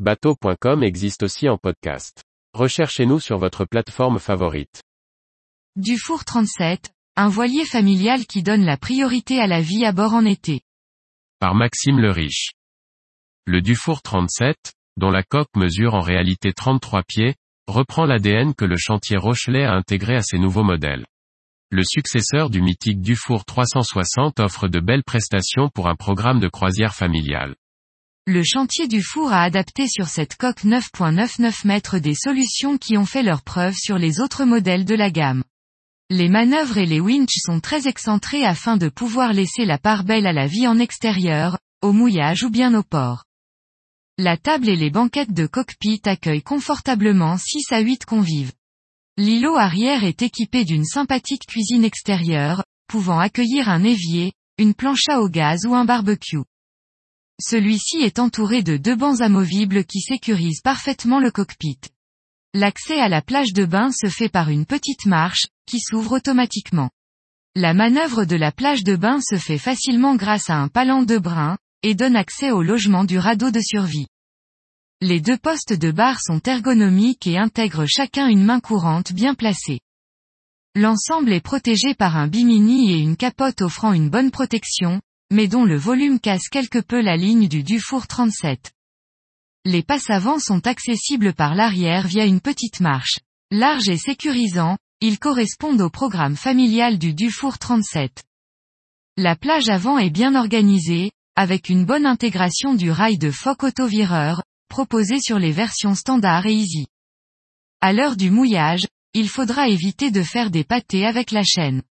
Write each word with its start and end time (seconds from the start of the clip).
Bateau.com 0.00 0.82
existe 0.82 1.22
aussi 1.22 1.48
en 1.48 1.56
podcast. 1.56 2.24
Recherchez-nous 2.52 3.20
sur 3.20 3.38
votre 3.38 3.64
plateforme 3.64 4.18
favorite. 4.18 4.82
Dufour 5.76 6.24
37, 6.24 6.90
un 7.14 7.28
voilier 7.28 7.64
familial 7.64 8.26
qui 8.26 8.42
donne 8.42 8.64
la 8.64 8.76
priorité 8.76 9.38
à 9.38 9.46
la 9.46 9.60
vie 9.60 9.84
à 9.84 9.92
bord 9.92 10.14
en 10.14 10.24
été. 10.24 10.62
Par 11.38 11.54
Maxime 11.54 12.00
le 12.00 12.10
Riche. 12.10 12.54
Le 13.46 13.62
Dufour 13.62 14.02
37, 14.02 14.72
dont 14.96 15.12
la 15.12 15.22
coque 15.22 15.54
mesure 15.54 15.94
en 15.94 16.00
réalité 16.00 16.52
33 16.52 17.04
pieds, 17.04 17.36
reprend 17.68 18.04
l'ADN 18.04 18.52
que 18.52 18.64
le 18.64 18.76
chantier 18.76 19.16
Rochelet 19.16 19.62
a 19.62 19.74
intégré 19.74 20.16
à 20.16 20.22
ses 20.22 20.40
nouveaux 20.40 20.64
modèles. 20.64 21.06
Le 21.70 21.84
successeur 21.84 22.50
du 22.50 22.60
mythique 22.62 23.00
Dufour 23.00 23.44
360 23.44 24.40
offre 24.40 24.66
de 24.66 24.80
belles 24.80 25.04
prestations 25.04 25.68
pour 25.72 25.86
un 25.86 25.94
programme 25.94 26.40
de 26.40 26.48
croisière 26.48 26.96
familiale. 26.96 27.54
Le 28.26 28.42
chantier 28.42 28.88
Dufour 28.88 29.34
a 29.34 29.42
adapté 29.42 29.86
sur 29.86 30.08
cette 30.08 30.36
coque 30.36 30.64
9.99 30.64 31.66
mètres 31.66 31.98
des 31.98 32.14
solutions 32.14 32.78
qui 32.78 32.96
ont 32.96 33.04
fait 33.04 33.22
leur 33.22 33.42
preuve 33.42 33.74
sur 33.74 33.98
les 33.98 34.18
autres 34.18 34.46
modèles 34.46 34.86
de 34.86 34.94
la 34.94 35.10
gamme. 35.10 35.44
Les 36.08 36.30
manœuvres 36.30 36.78
et 36.78 36.86
les 36.86 37.00
winches 37.00 37.36
sont 37.36 37.60
très 37.60 37.86
excentrés 37.86 38.42
afin 38.42 38.78
de 38.78 38.88
pouvoir 38.88 39.34
laisser 39.34 39.66
la 39.66 39.76
part 39.76 40.04
belle 40.04 40.26
à 40.26 40.32
la 40.32 40.46
vie 40.46 40.66
en 40.66 40.78
extérieur, 40.78 41.58
au 41.82 41.92
mouillage 41.92 42.44
ou 42.44 42.48
bien 42.48 42.72
au 42.72 42.82
port. 42.82 43.24
La 44.16 44.38
table 44.38 44.70
et 44.70 44.76
les 44.76 44.90
banquettes 44.90 45.34
de 45.34 45.46
cockpit 45.46 46.00
accueillent 46.06 46.42
confortablement 46.42 47.36
6 47.36 47.72
à 47.72 47.80
8 47.80 48.06
convives. 48.06 48.52
L'îlot 49.18 49.56
arrière 49.56 50.02
est 50.02 50.22
équipé 50.22 50.64
d'une 50.64 50.86
sympathique 50.86 51.44
cuisine 51.46 51.84
extérieure, 51.84 52.64
pouvant 52.88 53.18
accueillir 53.18 53.68
un 53.68 53.84
évier, 53.84 54.32
une 54.56 54.72
planche 54.72 55.10
à 55.10 55.20
au 55.20 55.28
gaz 55.28 55.66
ou 55.66 55.74
un 55.74 55.84
barbecue. 55.84 56.40
Celui-ci 57.40 57.98
est 57.98 58.20
entouré 58.20 58.62
de 58.62 58.76
deux 58.76 58.94
bancs 58.94 59.20
amovibles 59.20 59.84
qui 59.84 60.00
sécurisent 60.00 60.60
parfaitement 60.60 61.18
le 61.18 61.30
cockpit. 61.30 61.80
L'accès 62.54 63.00
à 63.00 63.08
la 63.08 63.22
plage 63.22 63.52
de 63.52 63.64
bain 63.64 63.90
se 63.90 64.08
fait 64.08 64.28
par 64.28 64.50
une 64.50 64.66
petite 64.66 65.06
marche, 65.06 65.46
qui 65.66 65.80
s'ouvre 65.80 66.16
automatiquement. 66.16 66.90
La 67.56 67.74
manœuvre 67.74 68.24
de 68.24 68.36
la 68.36 68.52
plage 68.52 68.84
de 68.84 68.94
bain 68.94 69.18
se 69.20 69.36
fait 69.36 69.58
facilement 69.58 70.14
grâce 70.14 70.50
à 70.50 70.56
un 70.56 70.68
palan 70.68 71.02
de 71.02 71.18
brin, 71.18 71.58
et 71.82 71.94
donne 71.94 72.16
accès 72.16 72.52
au 72.52 72.62
logement 72.62 73.04
du 73.04 73.18
radeau 73.18 73.50
de 73.50 73.60
survie. 73.60 74.06
Les 75.00 75.20
deux 75.20 75.36
postes 75.36 75.72
de 75.72 75.90
barre 75.90 76.20
sont 76.20 76.40
ergonomiques 76.46 77.26
et 77.26 77.36
intègrent 77.36 77.86
chacun 77.86 78.28
une 78.28 78.44
main 78.44 78.60
courante 78.60 79.12
bien 79.12 79.34
placée. 79.34 79.80
L'ensemble 80.76 81.32
est 81.32 81.40
protégé 81.40 81.94
par 81.94 82.16
un 82.16 82.28
bimini 82.28 82.92
et 82.92 82.98
une 82.98 83.16
capote 83.16 83.60
offrant 83.60 83.92
une 83.92 84.08
bonne 84.08 84.30
protection, 84.30 85.00
mais 85.30 85.48
dont 85.48 85.64
le 85.64 85.76
volume 85.76 86.20
casse 86.20 86.48
quelque 86.48 86.78
peu 86.78 87.00
la 87.00 87.16
ligne 87.16 87.48
du 87.48 87.62
Dufour 87.62 88.06
37. 88.06 88.72
Les 89.64 89.82
passes 89.82 90.10
avant 90.10 90.38
sont 90.38 90.66
accessibles 90.66 91.32
par 91.32 91.54
l'arrière 91.54 92.06
via 92.06 92.24
une 92.24 92.40
petite 92.40 92.80
marche. 92.80 93.18
Large 93.50 93.88
et 93.88 93.96
sécurisant, 93.96 94.76
ils 95.00 95.18
correspondent 95.18 95.80
au 95.80 95.90
programme 95.90 96.36
familial 96.36 96.98
du 96.98 97.14
Dufour 97.14 97.58
37. 97.58 98.22
La 99.16 99.36
plage 99.36 99.68
avant 99.68 99.98
est 99.98 100.10
bien 100.10 100.34
organisée, 100.34 101.12
avec 101.36 101.68
une 101.68 101.84
bonne 101.84 102.06
intégration 102.06 102.74
du 102.74 102.90
rail 102.90 103.18
de 103.18 103.30
Foc 103.30 103.62
autovireur, 103.62 104.42
proposé 104.68 105.20
sur 105.20 105.38
les 105.38 105.52
versions 105.52 105.94
standard 105.94 106.46
et 106.46 106.54
easy. 106.54 106.86
À 107.80 107.92
l'heure 107.92 108.16
du 108.16 108.30
mouillage, 108.30 108.86
il 109.14 109.28
faudra 109.28 109.68
éviter 109.68 110.10
de 110.10 110.22
faire 110.22 110.50
des 110.50 110.64
pâtés 110.64 111.06
avec 111.06 111.30
la 111.30 111.42
chaîne. 111.42 111.82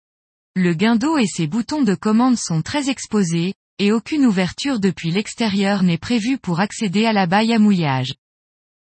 Le 0.55 0.75
guindeau 0.75 1.17
et 1.17 1.25
ses 1.25 1.47
boutons 1.47 1.81
de 1.81 1.95
commande 1.95 2.37
sont 2.37 2.61
très 2.61 2.89
exposés, 2.89 3.55
et 3.79 3.91
aucune 3.91 4.25
ouverture 4.25 4.79
depuis 4.79 5.09
l'extérieur 5.09 5.81
n'est 5.81 5.97
prévue 5.97 6.37
pour 6.37 6.59
accéder 6.59 7.05
à 7.07 7.13
la 7.13 7.25
baille 7.25 7.53
à 7.53 7.59
mouillage. 7.59 8.13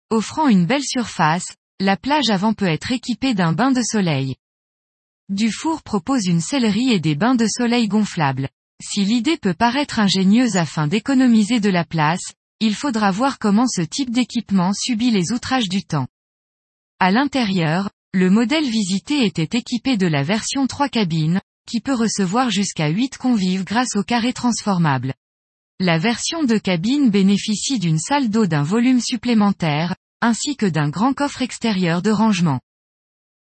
Offrant 0.09 0.49
une 0.49 0.65
belle 0.65 0.83
surface, 0.83 1.55
la 1.79 1.95
plage 1.95 2.29
avant 2.29 2.53
peut 2.53 2.65
être 2.65 2.91
équipée 2.91 3.33
d'un 3.33 3.53
bain 3.53 3.71
de 3.71 3.81
soleil. 3.81 4.35
Dufour 5.29 5.81
propose 5.81 6.25
une 6.25 6.41
sellerie 6.41 6.91
et 6.91 6.99
des 6.99 7.15
bains 7.15 7.35
de 7.35 7.47
soleil 7.47 7.87
gonflables. 7.87 8.49
Si 8.83 9.05
l'idée 9.05 9.37
peut 9.37 9.53
paraître 9.53 9.99
ingénieuse 9.99 10.57
afin 10.57 10.87
d'économiser 10.87 11.61
de 11.61 11.69
la 11.69 11.85
place, 11.85 12.33
il 12.59 12.75
faudra 12.75 13.11
voir 13.11 13.39
comment 13.39 13.67
ce 13.67 13.81
type 13.81 14.11
d'équipement 14.11 14.73
subit 14.73 15.11
les 15.11 15.31
outrages 15.31 15.69
du 15.69 15.83
temps. 15.83 16.07
À 16.99 17.11
l'intérieur, 17.11 17.89
le 18.13 18.29
modèle 18.29 18.69
visité 18.69 19.25
était 19.25 19.57
équipé 19.57 19.97
de 19.97 20.07
la 20.07 20.23
version 20.23 20.67
3 20.67 20.87
cabines, 20.87 21.41
qui 21.65 21.81
peut 21.81 21.93
recevoir 21.93 22.49
jusqu'à 22.49 22.89
8 22.89 23.17
convives 23.17 23.63
grâce 23.63 23.95
au 23.95 24.03
carré 24.03 24.33
transformable. 24.33 25.13
La 25.79 25.97
version 25.97 26.43
de 26.43 26.57
cabine 26.57 27.09
bénéficie 27.09 27.79
d'une 27.79 27.99
salle 27.99 28.29
d'eau 28.29 28.45
d'un 28.45 28.63
volume 28.63 29.01
supplémentaire, 29.01 29.95
ainsi 30.21 30.55
que 30.55 30.65
d'un 30.65 30.89
grand 30.89 31.13
coffre 31.13 31.41
extérieur 31.41 32.01
de 32.01 32.11
rangement. 32.11 32.61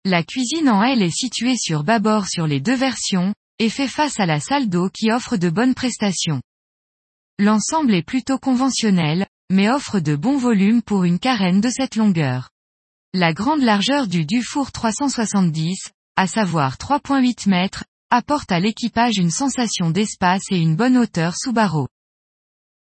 La 0.04 0.24
cuisine 0.24 0.70
en 0.70 0.84
L 0.84 1.02
est 1.02 1.16
située 1.16 1.58
sur 1.58 1.84
bâbord 1.84 2.28
sur 2.28 2.48
les 2.48 2.60
deux 2.60 2.76
versions, 2.76 3.34
et 3.60 3.70
fait 3.70 3.88
face 3.88 4.20
à 4.20 4.26
la 4.26 4.40
salle 4.40 4.70
d'eau 4.70 4.90
qui 4.90 5.12
offre 5.12 5.38
de 5.38 5.50
bonnes 5.50 5.76
prestations. 5.76 6.42
L'ensemble 7.40 7.94
est 7.94 8.04
plutôt 8.04 8.38
conventionnel, 8.38 9.28
mais 9.52 9.70
offre 9.70 10.00
de 10.00 10.16
bons 10.16 10.38
volumes 10.38 10.82
pour 10.82 11.04
une 11.04 11.20
carène 11.20 11.62
de 11.62 11.70
cette 11.70 11.96
longueur. 11.96 12.50
La 13.14 13.34
grande 13.34 13.62
largeur 13.62 14.08
du 14.08 14.26
Dufour 14.26 14.72
370, 14.72 15.92
à 16.16 16.28
savoir 16.28 16.78
3.8 16.78 17.50
mètres, 17.50 17.84
apporte 18.10 18.52
à 18.52 18.60
l'équipage 18.60 19.18
une 19.18 19.32
sensation 19.32 19.90
d'espace 19.90 20.44
et 20.52 20.58
une 20.58 20.76
bonne 20.76 20.98
hauteur 20.98 21.36
sous 21.36 21.54
barreau. 21.54 21.88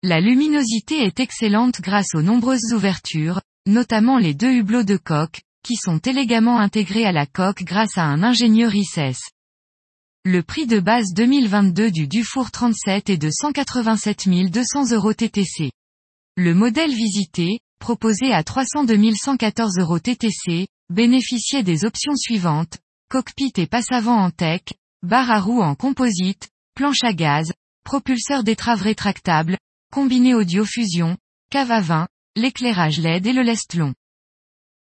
La 0.04 0.22
luminosité 0.22 1.04
est 1.04 1.20
excellente 1.20 1.82
grâce 1.82 2.14
aux 2.14 2.22
nombreuses 2.22 2.74
ouvertures, 2.74 3.42
notamment 3.66 4.18
les 4.18 4.34
deux 4.34 4.54
hublots 4.54 4.84
de 4.84 4.98
coque, 4.98 5.42
qui 5.64 5.76
sont 5.76 5.98
élégamment 5.98 6.60
intégrés 6.60 7.06
à 7.06 7.12
la 7.12 7.26
coque 7.26 7.64
grâce 7.64 7.98
à 7.98 8.04
un 8.04 8.22
ingénieur 8.22 8.76
ICES. 8.76 9.18
Le 10.24 10.44
prix 10.44 10.68
de 10.68 10.80
base 10.80 11.14
2022 11.16 11.92
du 11.92 12.08
Dufour 12.08 12.52
37 12.52 13.10
est 13.10 13.18
de 13.18 13.30
187 13.32 14.28
200 14.52 14.92
euros 14.92 15.14
TTC. 15.14 15.72
Le 16.38 16.54
modèle 16.54 16.94
visité, 16.94 17.60
proposé 17.80 18.32
à 18.32 18.44
302 18.44 19.14
114 19.16 19.80
euros 19.80 20.00
TTC, 20.00 20.68
bénéficiait 20.90 21.64
des 21.64 21.86
options 21.86 22.16
suivantes, 22.16 22.78
cockpit 23.10 23.54
et 23.58 23.68
passe 23.68 23.92
avant 23.92 24.18
en 24.18 24.32
tech, 24.32 24.62
barre 25.06 25.30
à 25.30 25.40
roues 25.40 25.62
en 25.62 25.76
composite, 25.76 26.50
planche 26.74 27.04
à 27.04 27.14
gaz, 27.14 27.54
propulseur 27.84 28.44
d'étrave 28.44 28.82
rétractable, 28.82 29.58
combiné 29.94 30.34
audio 30.34 30.66
fusion, 30.66 31.16
cave 31.52 31.72
à 31.72 31.80
vin, 31.80 32.08
l'éclairage 32.36 33.00
LED 33.00 33.28
et 33.28 33.34
le 33.34 33.44
lest 33.44 33.76
long. 33.76 33.94